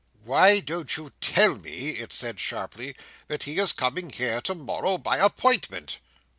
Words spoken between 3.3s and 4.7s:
he is coming here to